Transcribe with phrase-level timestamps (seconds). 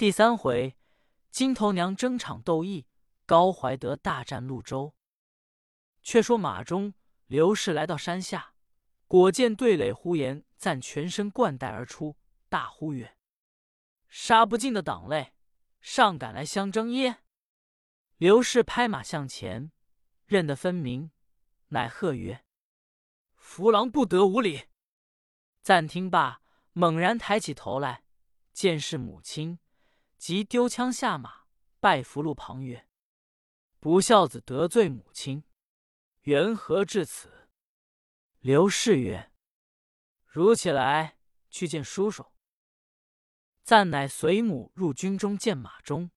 [0.00, 0.78] 第三回，
[1.30, 2.86] 金头娘争场斗义，
[3.26, 4.94] 高怀德大战潞州。
[6.00, 6.94] 却说马忠、
[7.26, 8.54] 刘氏来到山下，
[9.06, 12.16] 果见对垒呼延赞全身贯带而出，
[12.48, 13.14] 大呼曰
[14.08, 15.34] ：“杀不尽的党类，
[15.82, 17.18] 尚敢来相争耶？”
[18.16, 19.70] 刘氏拍马向前，
[20.24, 21.10] 认得分明，
[21.68, 22.42] 乃喝曰
[23.36, 24.62] ：“扶狼不得无礼！”
[25.60, 26.40] 暂听罢，
[26.72, 28.04] 猛然抬起头来，
[28.54, 29.58] 见是母亲，
[30.20, 31.46] 即丢枪下马，
[31.80, 32.86] 拜伏路旁曰
[33.80, 35.44] ：“不孝子得罪母亲，
[36.24, 37.48] 缘何至此？”
[38.40, 39.32] 刘氏曰
[40.28, 41.16] ：“如起来
[41.48, 42.26] 去见叔叔。”
[43.64, 46.10] 赞乃随母入军中见马忠，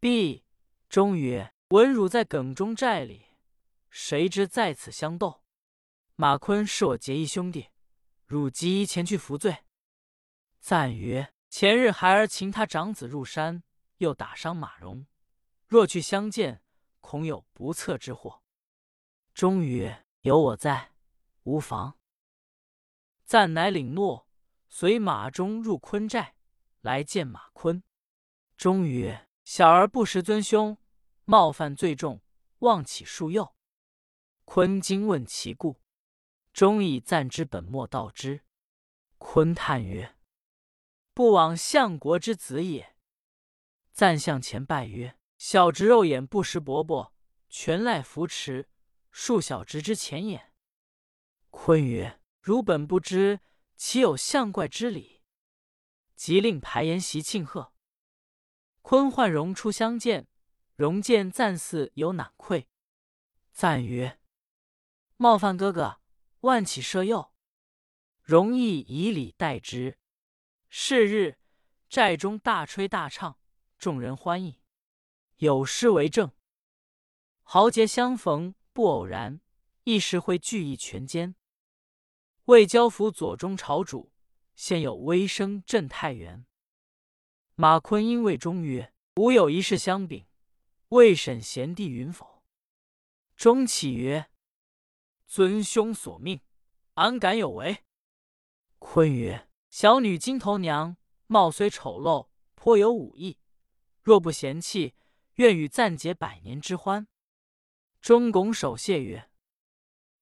[0.00, 0.46] 毕
[0.88, 3.26] 忠曰：“文汝在耿中寨里，
[3.90, 5.44] 谁知在此相斗？
[6.14, 7.68] 马坤是我结义兄弟。”
[8.24, 9.64] 汝即前去服罪。
[10.58, 13.62] 赞曰：“前日孩儿擒他长子入山，
[13.98, 15.06] 又打伤马荣，
[15.66, 16.62] 若去相见，
[17.00, 18.42] 恐有不测之祸。”
[19.32, 20.92] 终于：“有我在，
[21.44, 21.98] 无妨。”
[23.24, 24.28] 赞乃领诺，
[24.68, 26.36] 随马忠入昆寨，
[26.80, 27.82] 来见马坤。
[28.56, 30.78] 终于：“小儿不识尊兄，
[31.24, 32.22] 冒犯罪重，
[32.60, 33.54] 望起恕宥。”
[34.44, 35.80] 坤惊问其故。
[36.52, 38.42] 终以赞之本末道之。
[39.18, 40.15] 昆叹曰
[41.16, 42.94] ：“不枉相国之子也。”
[43.90, 47.14] 赞向前拜曰：“小侄肉眼不识伯伯，
[47.48, 48.68] 全赖扶持，
[49.10, 50.52] 恕小侄之前也。”
[51.48, 53.40] 坤曰：“汝本不知，
[53.76, 55.22] 岂有相怪之理？”
[56.14, 57.72] 即令排筵席庆贺。
[58.82, 60.28] 坤唤荣出相见，
[60.74, 62.68] 荣见赞似有赧愧，
[63.52, 64.20] 赞曰
[65.16, 66.02] ：“冒犯哥哥。”
[66.40, 67.32] 万起赦宥，
[68.22, 69.98] 容易以礼待之。
[70.68, 71.38] 是日，
[71.88, 73.38] 寨中大吹大唱，
[73.78, 74.58] 众人欢迎。
[75.36, 76.32] 有诗为证
[77.42, 79.40] ：“豪杰相逢不偶然，
[79.84, 81.34] 一时会聚义全歼。
[82.46, 84.12] 为交付左中朝主，
[84.54, 86.46] 现有威声震太原。”
[87.54, 90.26] 马坤因谓中曰：“吾有一事相禀，
[90.88, 92.42] 未审贤弟允否？”
[93.36, 94.30] 中启曰。
[95.26, 96.40] 尊兄所命，
[96.94, 97.84] 安敢有违？
[98.78, 99.45] 坤曰
[99.78, 103.36] ：“小女金头娘貌虽丑陋，颇有武艺。
[104.00, 104.94] 若不嫌弃，
[105.34, 107.06] 愿与暂结百年之欢。”
[108.00, 109.30] 钟拱手谢曰：“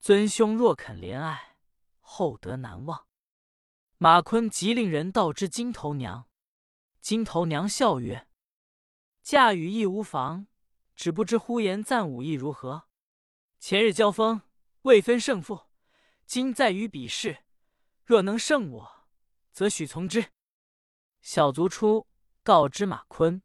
[0.00, 1.56] 尊兄若肯怜爱，
[2.00, 3.06] 厚德难忘。”
[3.96, 6.28] 马坤即令人道之金头娘。
[7.00, 8.28] 金头娘笑曰
[9.24, 10.46] ：“嫁与亦无妨，
[10.94, 12.86] 只不知呼延赞武艺如何？
[13.58, 14.42] 前日交锋。”
[14.82, 15.62] 未分胜负，
[16.26, 17.44] 今在于比试。
[18.04, 18.97] 若能胜我，
[19.58, 20.30] 则许从之。
[21.20, 22.06] 小卒出，
[22.44, 23.42] 告知马坤。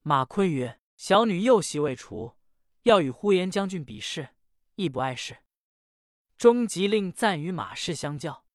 [0.00, 2.34] 马坤曰：“小女幼习未除，
[2.84, 4.30] 要与呼延将军比试，
[4.76, 5.42] 亦不碍事。”
[6.38, 8.46] 终即令赞与马氏相较。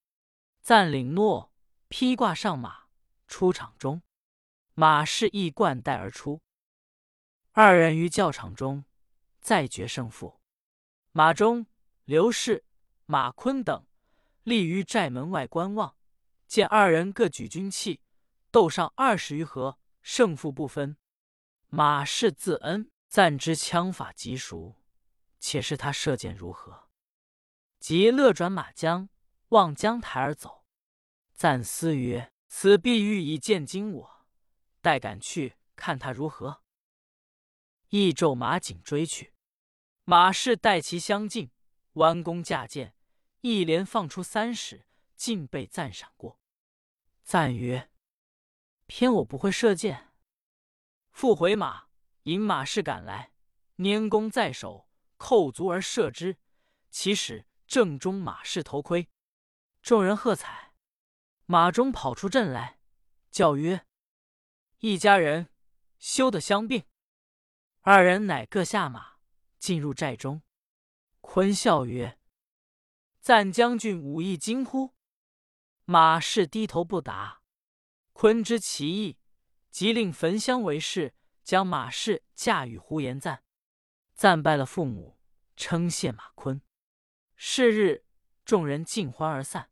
[0.64, 1.54] 赞领诺，
[1.90, 2.86] 披挂上马，
[3.28, 4.02] 出场中。
[4.74, 6.42] 马氏亦冠带而出。
[7.52, 8.84] 二人于教场中
[9.40, 10.42] 再决胜负。
[11.12, 11.68] 马忠。
[12.06, 12.66] 刘氏、
[13.06, 13.86] 马坤等
[14.42, 15.96] 立于寨门外观望，
[16.50, 18.02] 见二人各举军器，
[18.50, 20.98] 斗上二十余合，胜负不分。
[21.68, 24.82] 马氏自恩，赞之枪法极熟，
[25.40, 26.90] 且视他射箭如何。
[27.80, 29.10] 即勒转马缰，
[29.50, 30.66] 望江台而走。
[31.36, 34.26] 赞思曰：“此必欲以剑惊我，
[34.82, 36.64] 待赶去看他如何。”
[37.90, 39.36] 亦骤马紧追去，
[40.04, 41.52] 马氏待其相近。
[41.94, 42.96] 弯弓架箭，
[43.42, 44.88] 一连放出三矢，
[45.20, 46.40] 尽被赞闪过。
[47.24, 47.92] 赞曰
[48.88, 50.14] ：“偏我不会射箭。”
[51.12, 51.90] 复回马，
[52.24, 53.34] 引马士赶来，
[53.76, 54.88] 拈弓在手，
[55.18, 56.38] 扣足而射之，
[56.90, 59.10] 其矢正中马士头盔。
[59.82, 60.74] 众人喝彩。
[61.46, 62.80] 马忠跑出阵来，
[63.30, 63.86] 叫曰
[64.80, 65.50] ：“一家人，
[65.98, 66.86] 休得相并。”
[67.82, 69.18] 二人乃各下马，
[69.58, 70.42] 进入寨中。
[71.20, 72.18] 坤笑曰
[73.20, 74.96] ：“赞将军武艺精乎？”
[75.90, 77.42] 马氏低头不答。
[78.14, 79.18] 坤知其意，
[79.72, 83.44] 即令焚香为誓，将马氏嫁与呼延赞。
[84.14, 85.18] 赞拜了父母，
[85.56, 86.62] 称谢马坤。
[87.36, 88.06] 是日，
[88.46, 89.72] 众人尽欢而散。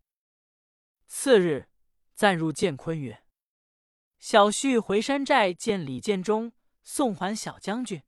[1.05, 1.69] 次日，
[2.15, 3.23] 赞入见坤曰
[4.17, 8.01] ：“小婿回山寨见李建忠，送还小将军。”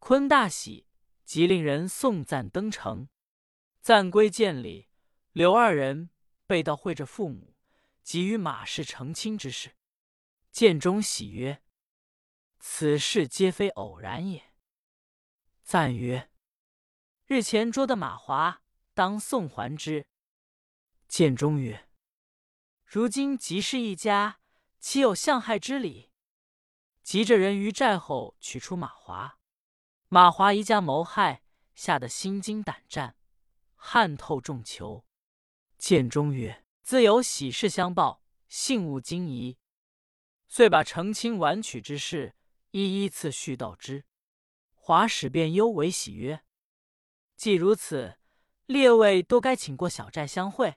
[0.00, 0.86] 坤大喜。
[1.26, 3.08] 即令人送赞登城，
[3.82, 4.88] 赞归见礼，
[5.32, 6.08] 刘二人
[6.50, 7.54] 备到会着父母，
[8.02, 9.76] 即与马氏成亲之事。
[10.50, 11.62] 建中喜曰
[12.58, 14.52] ：“此事皆非偶然也。”
[15.62, 16.28] 赞曰
[17.24, 18.64] ：“日前捉的马华，
[18.94, 20.08] 当送还之。”
[21.06, 21.88] 建中曰
[22.84, 24.40] ：“如今即是一家，
[24.80, 26.10] 岂有相害之理？”
[27.04, 29.38] 急着人于寨后取出马华，
[30.08, 31.44] 马华一家谋害，
[31.76, 33.14] 吓得心惊胆战，
[33.76, 35.04] 汗透重裘。
[35.80, 39.56] 建中曰：“自有喜事相报，幸勿惊疑。”
[40.46, 42.34] 遂把成亲婉娶之事
[42.72, 44.04] 一一次叙道之。
[44.74, 46.44] 华使便忧为喜曰
[47.34, 48.18] ：“既如此，
[48.66, 50.76] 列位都该请过小寨相会。”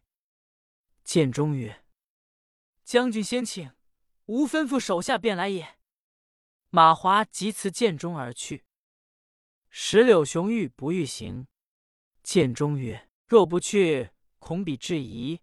[1.03, 1.83] 建中曰
[2.85, 3.73] ：“将军先请，
[4.27, 5.79] 吾吩咐手下便来也。”
[6.71, 8.63] 马华即辞建中而去。
[9.69, 11.47] 石榴雄欲不欲行，
[12.23, 14.11] 建中曰：“若不去，
[14.43, 15.39] 恐彼质疑。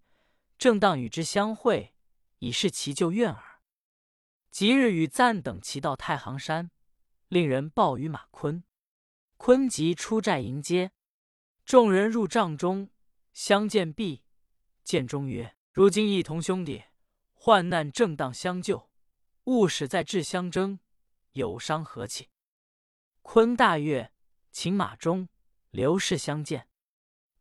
[0.59, 1.95] 正当与之相会，
[2.41, 3.63] 以示其旧怨耳。”
[4.53, 6.71] 即日与赞等齐到太行山，
[7.29, 8.63] 令人报与马坤。
[9.39, 10.93] 坤即出寨迎接，
[11.65, 12.91] 众人入帐中
[13.33, 14.23] 相见毕。
[14.85, 16.85] 见中曰：“如今一同兄弟，
[17.33, 18.91] 患难正当相救，
[19.45, 20.81] 勿使再至相争。”
[21.33, 22.29] 有伤和气。
[23.23, 24.13] 坤大悦，
[24.51, 25.29] 请马忠、
[25.71, 26.69] 刘氏相见。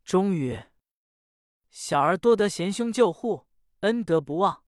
[0.04, 0.69] 忠曰
[1.70, 3.46] ：“小儿多得贤兄救护，
[3.80, 4.64] 恩德不忘。”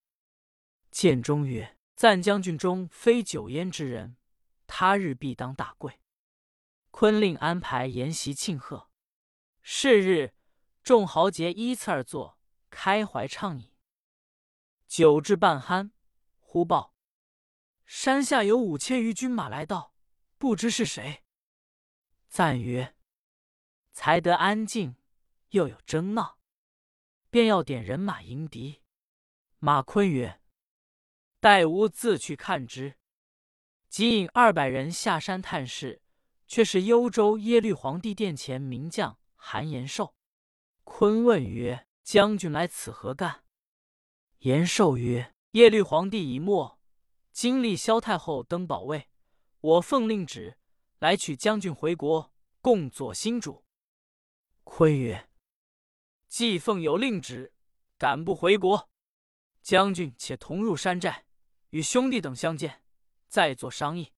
[0.89, 4.17] 建中曰：“赞将军中非酒烟之人，
[4.67, 5.99] 他日必当大贵。”
[6.91, 8.89] 坤令安排筵席庆贺。
[9.61, 10.35] 是日，
[10.83, 12.37] 众豪杰依次而坐，
[12.69, 13.73] 开怀畅饮。
[14.87, 15.91] 酒至半酣，
[16.39, 16.93] 忽报。
[17.85, 19.95] 山下有五千余军马来到，
[20.37, 21.23] 不知是谁。
[22.27, 22.95] 赞曰
[23.91, 24.95] ：“才得安静，
[25.49, 26.37] 又有争闹，
[27.33, 28.83] 便要点人马迎敌。”
[29.57, 30.39] 马坤曰
[31.41, 32.99] ：“待吾自去看之。”
[33.89, 36.03] 即引二百人下山探视，
[36.47, 40.13] 却是幽州耶律皇帝殿前名将韩延寿。
[40.83, 43.43] 坤问曰：“将军来此何干？”
[44.39, 46.79] 延寿曰：“耶律皇帝已没。”
[47.33, 49.09] 今立萧太后登宝位，
[49.59, 50.59] 我奉令旨
[50.99, 52.31] 来取将军回国，
[52.61, 53.63] 共佐新主。
[54.63, 55.27] 坤曰
[56.33, 57.53] ：“既奉有令旨，
[57.95, 58.89] 敢不回国？
[59.61, 61.25] 将军且同入山寨，
[61.69, 62.81] 与兄弟等相见，
[63.27, 64.13] 再做商议。”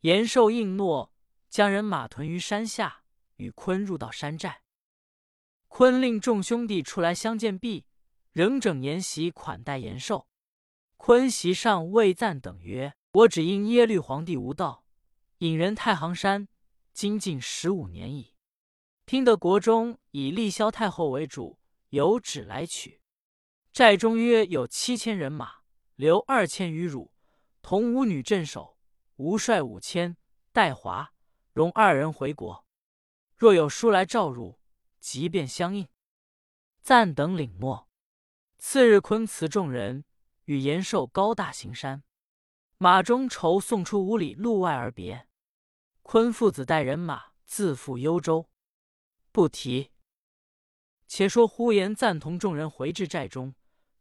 [0.00, 1.12] 延寿应诺，
[1.50, 3.02] 将人马屯于山下，
[3.36, 4.62] 与坤入到山寨。
[5.66, 7.84] 坤令众兄弟出来相见毕，
[8.32, 10.26] 仍整筵席款待延寿。
[10.96, 14.82] 坤席上未赞等曰：“我只因耶律皇帝无道，
[15.40, 16.48] 引人太行山，
[16.94, 18.32] 今近十五年矣。
[19.08, 21.58] 听得国中以立萧太后为主，
[21.88, 23.00] 有旨来取。
[23.72, 25.60] 寨中约有七千人马，
[25.94, 27.10] 留二千余汝，
[27.62, 28.76] 同五女镇守。
[29.16, 30.18] 吾率五千，
[30.52, 31.14] 代华、
[31.54, 32.66] 容二人回国。
[33.34, 34.60] 若有书来召入，
[35.00, 35.88] 即便相应。”
[36.84, 37.88] 暂等领末。
[38.58, 40.04] 次日，坤辞众人。
[40.44, 42.02] 与延寿高大行山，
[42.76, 45.26] 马中筹送出五里路外而别。
[46.02, 48.50] 坤父子带人马自赴幽州，
[49.38, 49.92] 不提。
[51.06, 53.54] 且说呼延赞同众人回至寨中，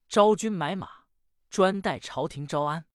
[0.09, 1.05] 招军买马，
[1.47, 2.87] 专待朝廷招安。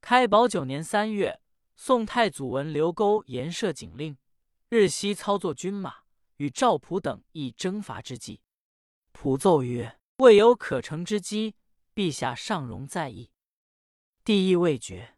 [0.00, 1.40] 开宝九年三月，
[1.76, 4.18] 宋太祖闻刘沟严设警令，
[4.68, 5.98] 日夕操作军马，
[6.38, 8.40] 与赵普等议征伐之计。
[9.12, 11.54] 普奏曰：“未有可乘之机。”
[11.94, 13.30] 陛下尚容在意，
[14.24, 15.16] 帝意未决。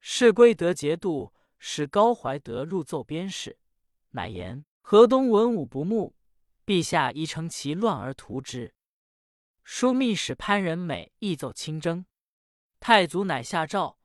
[0.00, 3.60] 是归得节度使高怀德入奏边事，
[4.10, 6.14] 乃言河东文武不睦，
[6.64, 8.72] 陛下宜乘其乱而图之。
[9.64, 12.06] 枢密使潘仁美亦奏亲征，
[12.78, 13.98] 太祖乃下诏，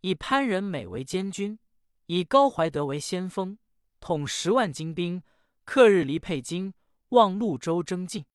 [0.00, 1.60] 以潘仁美为监军，
[2.06, 3.56] 以高怀德为先锋，
[4.00, 5.22] 统十万精兵，
[5.64, 6.74] 克日离沛京，
[7.10, 8.26] 望潞州征进。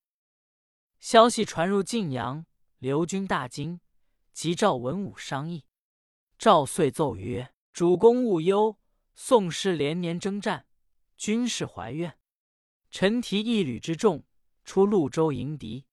[1.02, 2.46] 消息传入晋阳。
[2.78, 3.82] 刘军大惊，
[4.32, 5.66] 即召文武商议。
[6.38, 8.80] 赵遂奏曰：“主公勿忧，
[9.14, 10.66] 宋师连年征战，
[11.20, 12.18] 军事怀怨。
[12.90, 14.24] 陈提一旅之众
[14.64, 15.86] 出潞州迎敌。”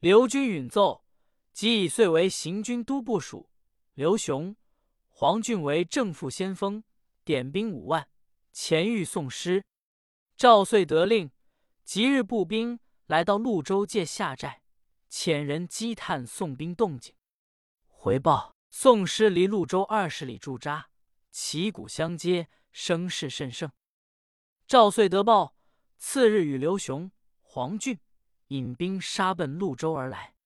[0.00, 1.04] 刘军允奏，
[1.52, 3.50] 即以遂为行军都部署。
[3.92, 4.56] 刘雄、
[5.08, 6.82] 黄俊为正副先锋，
[7.22, 8.08] 点兵五万，
[8.50, 9.62] 前御宋师。
[10.36, 11.30] 赵遂得令，
[11.84, 14.62] 即日步兵来到潞州界下寨。
[15.10, 17.14] 遣人击探宋兵动静，
[17.88, 20.88] 回报宋师离潞州二十里驻扎，
[21.30, 23.70] 旗鼓相接，声势甚盛。
[24.70, 25.56] 赵遂得报，
[25.98, 27.10] 次日与刘雄、
[27.40, 27.98] 黄俊
[28.50, 30.36] 引兵杀奔潞州而来。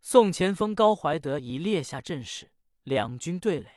[0.00, 2.50] 宋前锋高怀德已列下阵势，
[2.82, 3.70] 两军对垒。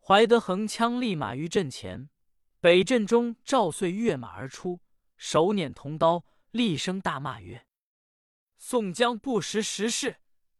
[0.00, 2.10] 怀德横枪立马于阵前，
[2.58, 4.80] 北阵中赵遂跃马而出，
[5.16, 7.68] 手捻铜刀，厉声大骂曰
[8.58, 10.16] ：“宋江不识时势，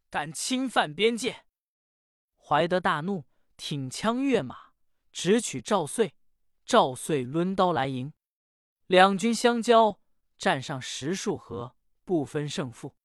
[0.09, 1.45] 敢侵犯边界！”
[2.39, 3.25] 怀德大怒，
[3.57, 4.75] 挺枪跃马，
[5.11, 6.15] 直取赵遂。
[6.67, 8.13] 赵遂抡刀来迎，
[8.89, 10.01] 两军相交，
[10.37, 12.97] 战上十数合，不分胜负。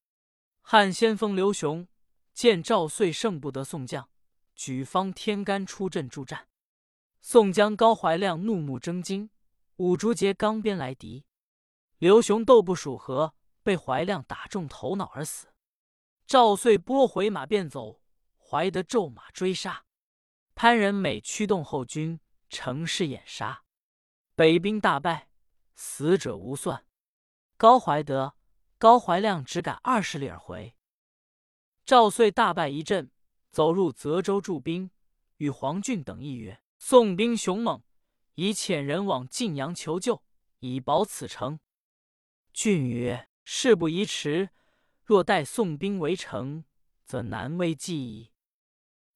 [0.61, 1.87] 汉先锋刘雄
[2.33, 4.09] 见赵遂胜不得宋将，
[4.55, 6.47] 举方天干出阵助战。
[7.19, 9.29] 宋江、高怀亮怒目睁睛，
[9.75, 11.23] 五竹节钢鞭来敌。
[11.99, 15.49] 刘雄斗不数合，被怀亮打中头脑而死。
[16.25, 18.01] 赵遂拨回马便走，
[18.39, 19.85] 怀德骤马追杀。
[20.55, 22.19] 潘仁美驱动后军。
[22.51, 23.63] 乘势掩杀，
[24.35, 25.29] 北兵大败，
[25.73, 26.85] 死者无算。
[27.55, 28.35] 高怀德、
[28.77, 30.75] 高怀亮只赶二十里而回。
[31.85, 33.09] 赵遂大败一阵，
[33.51, 34.91] 走入泽州驻兵，
[35.37, 37.81] 与黄俊等议曰：“宋兵雄猛，
[38.35, 40.21] 已遣人往晋阳求救，
[40.59, 41.57] 以保此城。”
[42.51, 44.49] 俊曰：“事不宜迟，
[45.05, 46.65] 若待宋兵围城，
[47.05, 48.33] 则难为计矣。”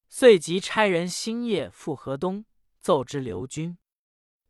[0.08, 2.46] 遂即差人星夜赴河东。
[2.86, 3.76] 奏之刘军，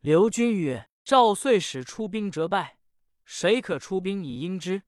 [0.01, 2.79] 刘军曰：“赵遂使出兵折败，
[3.25, 4.83] 谁可出兵以应之？”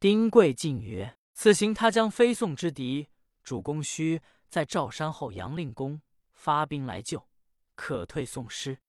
[0.00, 3.10] 丁贵进曰：“此行他将非宋之敌，
[3.44, 7.28] 主公须在赵山后杨令公发兵来救，
[7.76, 8.80] 可退宋师。”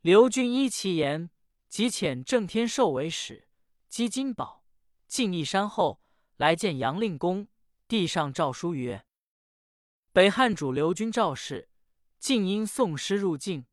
[0.00, 1.28] 刘军依其言，
[1.68, 3.48] 即遣郑天寿为使，
[3.90, 4.64] 击金宝、
[5.06, 6.00] 进义山后
[6.38, 7.48] 来见杨令公，
[7.86, 9.04] 递上诏书曰
[10.10, 11.68] ：“北汉主刘军赵氏。”
[12.18, 13.66] 竟因宋师入境，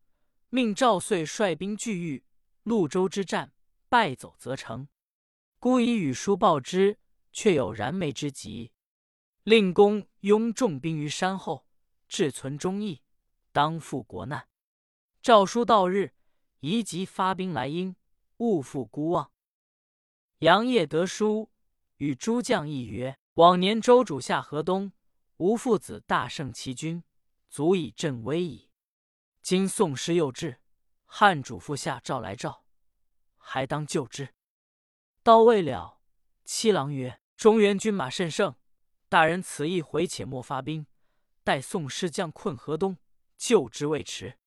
[0.49, 2.23] 命赵遂率兵拒御。
[2.63, 3.53] 潞州之战
[3.89, 4.87] 败走则成。
[5.59, 6.97] 孤以语书报之，
[7.31, 8.71] 却有燃眉之急。
[9.43, 11.67] 令公拥重兵于山后，
[12.07, 13.03] 志存忠义，
[13.51, 14.47] 当负国难。
[15.21, 16.13] 诏书到日，
[16.61, 17.95] 宜即发兵来应，
[18.37, 19.31] 勿负孤望。
[20.39, 21.51] 杨业得书，
[21.97, 24.91] 与诸将议曰：“往年周主下河东，
[25.37, 27.03] 吴父子大胜其军。”
[27.49, 28.69] 足以振威矣。
[29.41, 30.59] 今宋师又至，
[31.05, 32.65] 汉主父下诏来召，
[33.37, 34.33] 还当救之。
[35.21, 36.01] 到未了，
[36.43, 38.55] 七郎曰：“中原军马甚盛，
[39.07, 40.87] 大人此意回且莫发兵，
[41.43, 42.97] 待宋师将困河东，
[43.37, 44.39] 救之未迟。”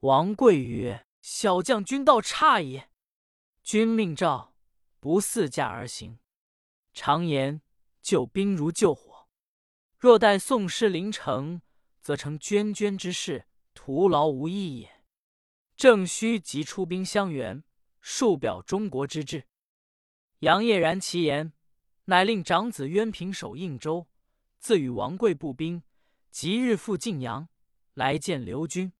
[0.00, 2.90] 王贵曰：“小将军道差也。
[3.62, 4.54] 君命诏，
[4.98, 6.18] 不似驾而行。
[6.92, 7.62] 常言
[8.02, 9.28] 救兵如救火，
[9.96, 11.62] 若待宋师临城。”
[12.08, 15.04] 则成涓涓之势，徒劳无益也。
[15.76, 17.62] 正须即出兵相援，
[18.00, 19.46] 述表中国之志。
[20.38, 21.52] 杨业然其言，
[22.06, 24.08] 乃令长子渊平守应州，
[24.58, 25.82] 自与王贵步兵，
[26.30, 27.50] 即日赴晋阳
[27.92, 28.90] 来见刘军。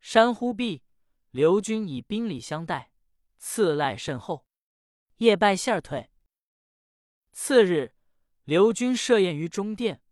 [0.00, 0.82] 山忽毕，
[1.30, 2.90] 刘军以兵礼相待，
[3.38, 4.44] 赐赖甚厚。
[5.18, 6.10] 夜拜谢而退。
[7.30, 7.94] 次日，
[8.42, 10.02] 刘军设宴于中殿，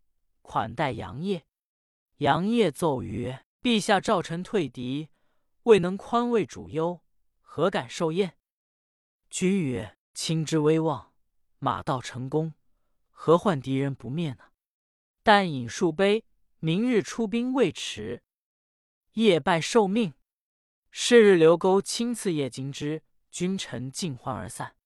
[0.42, 1.44] 款待杨业。
[2.20, 5.08] 杨业奏曰：“陛下召臣退敌，
[5.62, 7.00] 未能宽慰主忧，
[7.40, 8.36] 何敢受宴？”
[9.30, 11.14] 君曰：“卿之威望，
[11.60, 12.52] 马到成功，
[13.10, 14.50] 何患敌人不灭呢？
[15.22, 16.26] 但饮数杯，
[16.58, 18.22] 明日出兵未迟。”
[19.14, 20.12] 夜拜受命。
[20.90, 24.76] 是日，刘沟亲赐夜金之，君臣尽欢而散。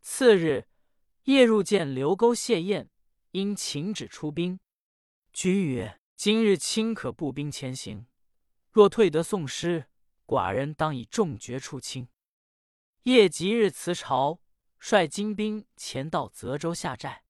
[0.00, 0.68] 次日，
[1.24, 2.88] 夜入见刘沟谢宴，
[3.32, 4.60] 因请旨出兵。
[5.32, 8.04] 君曰：今日卿可步兵前行，
[8.72, 9.84] 若退得宋师，
[10.26, 12.08] 寡人当以重爵出卿。
[13.04, 14.40] 夜即日辞朝，
[14.80, 17.22] 率精兵前到泽州下寨。